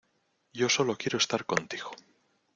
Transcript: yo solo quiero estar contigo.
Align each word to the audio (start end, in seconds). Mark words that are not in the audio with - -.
yo 0.51 0.67
solo 0.67 0.97
quiero 0.97 1.19
estar 1.19 1.45
contigo. 1.45 1.91